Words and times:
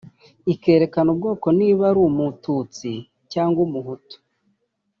ikerekana 0.53 1.07
ubwoko 1.13 1.47
niba 1.59 1.85
uri 1.91 2.01
Umututsi 2.11 2.91
cyangwa 3.31 3.59
Umuhutu 3.67 4.15